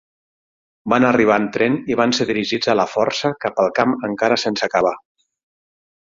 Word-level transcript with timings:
Van 0.93 1.03
arribar 1.09 1.35
en 1.41 1.45
tren 1.57 1.75
i 1.93 1.97
van 2.01 2.15
ser 2.19 2.27
dirigits 2.31 2.71
a 2.73 2.77
la 2.79 2.85
força 2.95 3.31
cap 3.45 3.61
al 3.65 3.69
camp 3.81 3.93
encara 4.11 4.39
sense 4.49 4.67
acabar. 4.69 4.95